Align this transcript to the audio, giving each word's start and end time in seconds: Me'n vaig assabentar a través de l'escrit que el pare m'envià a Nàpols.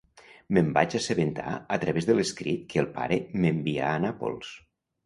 Me'n 0.57 0.71
vaig 0.77 0.95
assabentar 0.99 1.53
a 1.77 1.79
través 1.85 2.09
de 2.09 2.17
l'escrit 2.17 2.67
que 2.73 2.83
el 2.87 2.91
pare 2.99 3.21
m'envià 3.45 3.93
a 3.93 4.03
Nàpols. 4.09 4.53